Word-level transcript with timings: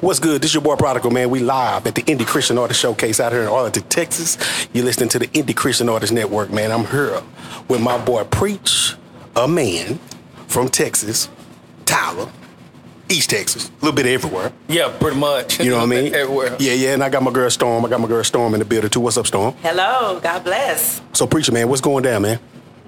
What's 0.00 0.20
good? 0.20 0.42
This 0.42 0.54
your 0.54 0.62
boy 0.62 0.76
Prodigal, 0.76 1.10
man. 1.10 1.28
We 1.28 1.40
live 1.40 1.84
at 1.84 1.96
the 1.96 2.02
Indie 2.02 2.24
Christian 2.26 2.56
Artist 2.56 2.78
Showcase 2.78 3.18
out 3.18 3.32
here 3.32 3.42
in 3.42 3.48
Arlington, 3.48 3.82
Texas. 3.84 4.38
You're 4.72 4.84
listening 4.84 5.08
to 5.08 5.18
the 5.18 5.26
Indie 5.28 5.56
Christian 5.56 5.88
Artist 5.88 6.12
Network, 6.12 6.52
man. 6.52 6.70
I'm 6.70 6.86
here 6.86 7.20
with 7.66 7.80
my 7.80 7.98
boy 7.98 8.22
Preach, 8.22 8.94
a 9.34 9.48
man 9.48 9.98
from 10.46 10.68
Texas, 10.68 11.28
Tyler, 11.84 12.30
East 13.08 13.30
Texas, 13.30 13.70
a 13.70 13.84
little 13.84 13.96
bit 13.96 14.06
everywhere. 14.06 14.52
Yeah, 14.68 14.94
pretty 15.00 15.18
much. 15.18 15.58
You 15.58 15.70
know 15.70 15.78
what 15.78 15.82
I 15.84 15.86
mean? 16.02 16.14
Everywhere. 16.14 16.56
Yeah, 16.60 16.74
yeah. 16.74 16.94
And 16.94 17.02
I 17.02 17.08
got 17.08 17.24
my 17.24 17.32
girl 17.32 17.50
Storm. 17.50 17.84
I 17.84 17.88
got 17.88 18.00
my 18.00 18.06
girl 18.06 18.22
Storm 18.22 18.54
in 18.54 18.60
the 18.60 18.66
building 18.66 18.90
too. 18.90 19.00
What's 19.00 19.16
up, 19.16 19.26
Storm? 19.26 19.52
Hello, 19.62 20.20
God 20.20 20.44
bless. 20.44 21.02
So, 21.12 21.26
Preacher, 21.26 21.50
man, 21.50 21.68
what's 21.68 21.80
going 21.80 22.04
down, 22.04 22.22
man? 22.22 22.38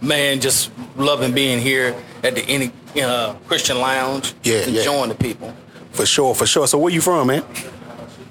Man, 0.00 0.40
just 0.40 0.70
loving 0.96 1.34
being 1.34 1.60
here 1.60 1.94
at 2.22 2.34
the 2.34 2.40
Indie 2.40 2.72
uh, 3.02 3.34
Christian 3.46 3.78
Lounge. 3.78 4.32
Yeah, 4.42 4.64
yeah. 4.64 4.78
enjoying 4.80 5.10
the 5.10 5.14
people. 5.16 5.54
For 5.94 6.04
sure, 6.06 6.34
for 6.34 6.44
sure. 6.44 6.66
So, 6.66 6.76
where 6.76 6.92
you 6.92 7.00
from, 7.00 7.28
man? 7.28 7.44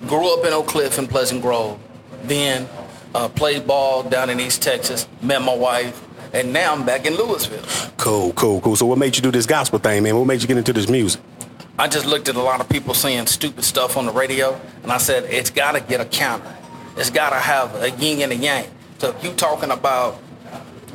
Grew 0.05 0.37
up 0.37 0.45
in 0.45 0.51
Oak 0.51 0.67
Cliff 0.67 0.97
and 0.97 1.09
Pleasant 1.09 1.41
Grove. 1.41 1.79
Then 2.23 2.67
uh, 3.15 3.29
played 3.29 3.65
ball 3.65 4.03
down 4.03 4.29
in 4.29 4.39
East 4.41 4.61
Texas. 4.61 5.07
Met 5.21 5.41
my 5.41 5.55
wife, 5.55 6.05
and 6.33 6.51
now 6.51 6.73
I'm 6.73 6.85
back 6.85 7.05
in 7.05 7.13
Lewisville. 7.13 7.95
Cool, 7.97 8.33
cool, 8.33 8.59
cool. 8.59 8.75
So, 8.75 8.85
what 8.85 8.97
made 8.97 9.15
you 9.15 9.21
do 9.21 9.31
this 9.31 9.45
gospel 9.45 9.79
thing, 9.79 10.03
man? 10.03 10.17
What 10.17 10.25
made 10.27 10.41
you 10.41 10.47
get 10.47 10.57
into 10.57 10.73
this 10.73 10.89
music? 10.89 11.21
I 11.79 11.87
just 11.87 12.05
looked 12.05 12.27
at 12.27 12.35
a 12.35 12.41
lot 12.41 12.59
of 12.59 12.67
people 12.67 12.93
saying 12.93 13.27
stupid 13.27 13.63
stuff 13.63 13.95
on 13.95 14.05
the 14.05 14.11
radio, 14.11 14.59
and 14.83 14.91
I 14.91 14.97
said 14.97 15.23
it's 15.23 15.49
got 15.49 15.71
to 15.71 15.79
get 15.79 16.01
a 16.01 16.05
counter. 16.05 16.53
It's 16.97 17.09
got 17.09 17.29
to 17.29 17.37
have 17.37 17.73
a 17.81 17.91
yin 17.91 18.21
and 18.21 18.33
a 18.33 18.35
yang. 18.35 18.65
So 18.97 19.09
if 19.09 19.23
you 19.23 19.31
talking 19.31 19.71
about, 19.71 20.19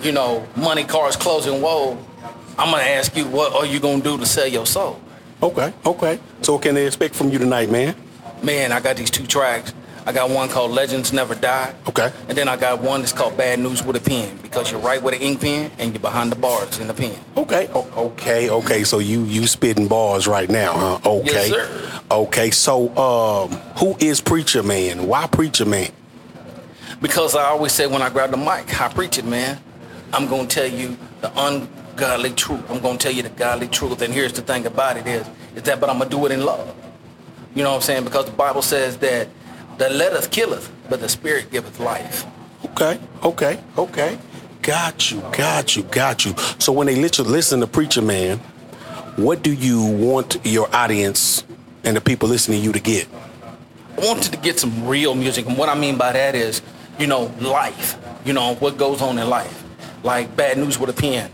you 0.03 0.13
know, 0.13 0.47
money, 0.55 0.85
cars, 0.85 1.17
clothes, 1.17 1.47
and 1.47 1.63
woe, 1.63 1.99
I'm 2.59 2.71
gonna 2.71 2.83
ask 2.83 3.17
you, 3.17 3.25
what 3.25 3.55
are 3.55 3.65
you 3.67 3.81
gonna 3.81 4.03
do 4.03 4.19
to 4.19 4.27
sell 4.27 4.47
your 4.47 4.67
soul? 4.67 5.01
Okay, 5.43 5.73
okay. 5.87 6.19
So, 6.43 6.55
what 6.55 6.63
can 6.63 6.75
they 6.75 6.87
expect 6.87 7.15
from 7.15 7.31
you 7.31 7.39
tonight, 7.39 7.71
man? 7.71 7.95
Man, 8.43 8.73
I 8.73 8.81
got 8.81 8.97
these 8.97 9.11
two 9.11 9.27
tracks. 9.27 9.73
I 10.07 10.13
got 10.13 10.31
one 10.31 10.49
called 10.49 10.71
Legends 10.71 11.13
Never 11.13 11.35
Die. 11.35 11.75
Okay. 11.89 12.11
And 12.29 12.39
then 12.39 12.49
I 12.49 12.57
got 12.57 12.81
one 12.81 13.01
that's 13.01 13.13
called 13.13 13.37
Bad 13.37 13.59
News 13.59 13.85
with 13.85 13.95
a 13.97 14.01
Pen 14.01 14.39
because 14.43 14.71
you're 14.71 14.81
write 14.81 15.03
with 15.03 15.15
an 15.15 15.21
ink 15.21 15.43
pen 15.43 15.71
and 15.79 15.93
you're 15.93 16.01
behind 16.01 16.33
the 16.33 16.37
bars 16.37 16.79
in 16.79 16.89
the 16.89 16.95
pen. 16.95 17.15
Okay, 17.37 17.69
o- 17.75 17.91
okay, 18.07 18.49
okay. 18.49 18.85
So 18.85 19.01
you 19.01 19.25
you 19.25 19.47
spitting 19.47 19.87
bars 19.87 20.27
right 20.27 20.49
now, 20.49 20.73
huh? 20.73 21.11
Okay, 21.11 21.49
Yes, 21.49 21.49
sir. 21.51 22.01
okay. 22.11 22.51
So 22.51 22.97
um, 22.97 23.51
who 23.79 23.97
is 24.01 24.23
Preacher 24.23 24.63
Man? 24.63 25.07
Why 25.09 25.27
Preacher 25.27 25.67
Man? 25.67 25.91
Because 27.03 27.37
I 27.37 27.45
always 27.45 27.73
say 27.73 27.87
when 27.87 28.01
I 28.01 28.09
grab 28.09 28.31
the 28.31 28.39
mic, 28.39 28.81
I 28.81 28.89
preach 28.89 29.19
it, 29.19 29.27
man. 29.27 29.59
I'm 30.15 30.27
gonna 30.27 30.47
tell 30.49 30.67
you 30.67 30.97
the 31.21 31.31
ungodly 31.99 32.31
truth. 32.31 32.71
I'm 32.71 32.79
gonna 32.81 32.97
tell 32.97 33.11
you 33.11 33.23
the 33.23 33.29
godly 33.31 33.67
truth. 33.67 34.03
And 34.03 34.15
here's 34.15 34.33
the 34.33 34.43
thing 34.43 34.67
about 34.67 34.97
it 34.97 35.07
is, 35.07 35.27
is 35.57 35.65
that 35.65 35.81
but 35.81 35.91
I'm 35.91 35.99
gonna 35.99 36.09
do 36.09 36.27
it 36.27 36.33
in 36.33 36.45
love. 36.45 36.73
You 37.57 37.65
know 37.65 37.71
what 37.71 37.77
I'm 37.77 37.83
saying? 37.83 38.05
Because 38.05 38.27
the 38.27 38.33
Bible 38.33 38.63
says 38.63 38.99
that 38.99 39.29
the 39.79 39.91
letters 39.91 40.29
killeth, 40.29 40.71
but 40.89 41.01
the 41.01 41.09
spirit 41.09 41.51
giveth 41.51 41.81
life. 41.81 42.25
Okay, 42.67 43.01
okay, 43.25 43.61
okay. 43.77 44.17
Got 44.63 45.11
you, 45.11 45.21
got 45.33 45.75
you, 45.75 45.83
got 45.85 46.25
you. 46.25 46.35
So 46.59 46.73
when 46.73 46.87
they 46.87 46.95
literally 46.95 47.31
listen 47.31 47.59
to 47.61 47.67
Preacher 47.67 48.03
Man, 48.03 48.39
what 49.17 49.43
do 49.43 49.53
you 49.53 49.83
want 49.83 50.39
your 50.45 50.73
audience 50.75 51.43
and 51.83 51.97
the 51.97 52.01
people 52.01 52.29
listening 52.29 52.61
to 52.61 52.65
you 52.65 52.73
to 52.73 52.81
get? 52.81 53.09
I 53.97 54.07
wanted 54.07 54.33
to 54.33 54.39
get 54.39 54.61
some 54.61 54.87
real 54.87 55.17
music, 55.17 55.47
and 55.47 55.59
what 55.59 55.69
I 55.69 55.75
mean 55.75 55.99
by 55.99 56.13
that 56.13 56.37
is, 56.37 56.63
you 56.97 57.09
know, 57.09 57.33
life. 57.41 57.99
You 58.25 58.35
know 58.35 58.55
what 58.57 58.77
goes 58.77 59.03
on 59.03 59.19
in 59.19 59.29
life, 59.29 59.65
like 60.05 60.37
bad 60.37 60.59
news 60.59 60.79
with 60.79 60.91
a 60.91 60.93
pen. 60.93 61.31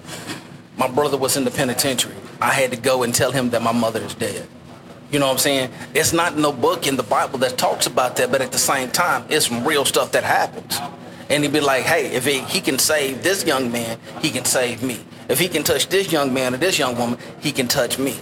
My 0.76 0.88
brother 0.88 1.16
was 1.16 1.36
in 1.36 1.44
the 1.44 1.50
penitentiary. 1.50 2.14
I 2.40 2.52
had 2.52 2.70
to 2.72 2.76
go 2.76 3.02
and 3.02 3.14
tell 3.14 3.32
him 3.32 3.50
that 3.50 3.62
my 3.62 3.72
mother 3.72 4.00
is 4.00 4.14
dead. 4.14 4.46
You 5.10 5.20
know 5.20 5.26
what 5.26 5.32
I'm 5.32 5.38
saying? 5.38 5.70
It's 5.94 6.12
not 6.12 6.36
no 6.36 6.52
book 6.52 6.86
in 6.86 6.96
the 6.96 7.02
Bible 7.04 7.38
that 7.38 7.56
talks 7.56 7.86
about 7.86 8.16
that, 8.16 8.32
but 8.32 8.42
at 8.42 8.50
the 8.50 8.58
same 8.58 8.90
time, 8.90 9.24
it's 9.28 9.46
some 9.46 9.64
real 9.64 9.84
stuff 9.84 10.12
that 10.12 10.24
happens. 10.24 10.78
And 11.30 11.44
he'd 11.44 11.52
be 11.52 11.60
like, 11.60 11.84
hey, 11.84 12.08
if 12.08 12.24
he, 12.24 12.40
he 12.40 12.60
can 12.60 12.78
save 12.78 13.22
this 13.22 13.44
young 13.44 13.70
man, 13.70 13.98
he 14.20 14.30
can 14.30 14.44
save 14.44 14.82
me. 14.82 14.98
If 15.28 15.38
he 15.38 15.48
can 15.48 15.62
touch 15.62 15.88
this 15.88 16.10
young 16.10 16.34
man 16.34 16.54
or 16.54 16.56
this 16.56 16.78
young 16.78 16.96
woman, 16.98 17.18
he 17.40 17.52
can 17.52 17.68
touch 17.68 17.98
me. 17.98 18.18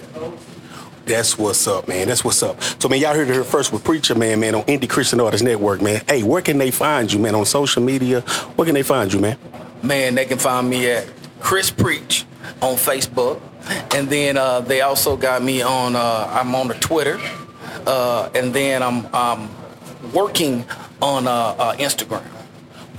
That's 1.05 1.37
what's 1.37 1.67
up, 1.67 1.89
man. 1.89 2.07
That's 2.07 2.25
what's 2.25 2.43
up. 2.43 2.63
So, 2.63 2.89
man, 2.89 3.01
y'all 3.01 3.15
heard 3.15 3.29
it 3.29 3.33
here 3.33 3.43
first 3.43 3.73
with 3.73 3.83
Preacher 3.83 4.15
Man, 4.15 4.39
man, 4.39 4.55
on 4.55 4.63
Indie 4.65 4.89
Christian 4.89 5.19
Artist 5.19 5.43
Network, 5.43 5.83
man. 5.83 6.03
Hey, 6.07 6.23
where 6.23 6.43
can 6.43 6.59
they 6.59 6.71
find 6.71 7.13
you, 7.13 7.19
man? 7.19 7.35
On 7.35 7.45
social 7.45 7.83
media, 7.83 8.21
where 8.21 8.67
can 8.67 8.75
they 8.75 8.85
find 8.85 9.13
you, 9.13 9.19
man? 9.19 9.37
Man, 9.83 10.15
they 10.15 10.27
can 10.27 10.39
find 10.39 10.71
me 10.71 10.89
at 10.91 11.09
Chris 11.41 11.73
Preach 11.73 12.25
on 12.63 12.77
Facebook. 12.77 13.41
And 13.95 14.09
then 14.09 14.37
uh, 14.37 14.61
they 14.61 14.81
also 14.81 15.17
got 15.17 15.43
me 15.43 15.63
on, 15.63 15.97
uh, 15.97 16.29
I'm 16.33 16.55
on 16.55 16.69
the 16.69 16.75
Twitter. 16.75 17.21
Uh, 17.87 18.31
and 18.35 18.55
then 18.55 18.83
I'm 18.83 19.13
um, 19.15 19.51
working 20.15 20.65
on 21.01 21.27
uh, 21.27 21.31
uh, 21.31 21.77
Instagram. 21.77 22.25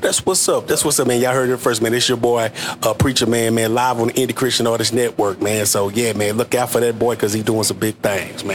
That's 0.03 0.25
what's 0.25 0.49
up. 0.49 0.67
That's 0.67 0.83
what's 0.83 0.99
up, 0.99 1.07
man. 1.07 1.21
Y'all 1.21 1.31
heard 1.31 1.49
it 1.49 1.55
first, 1.57 1.81
man. 1.81 1.93
It's 1.93 2.09
your 2.09 2.17
boy, 2.17 2.51
uh, 2.81 2.93
Preacher 2.93 3.25
Man, 3.25 3.55
man, 3.55 3.73
live 3.73 4.01
on 4.01 4.07
the 4.07 4.13
Indie 4.13 4.35
Christian 4.35 4.67
Artist 4.67 4.93
Network, 4.93 5.41
man. 5.41 5.65
So, 5.65 5.87
yeah, 5.87 6.11
man, 6.11 6.35
look 6.35 6.53
out 6.55 6.71
for 6.71 6.81
that 6.81 6.99
boy 6.99 7.15
because 7.15 7.31
he's 7.31 7.45
doing 7.45 7.63
some 7.63 7.79
big 7.79 7.95
things, 7.95 8.43
man. 8.43 8.51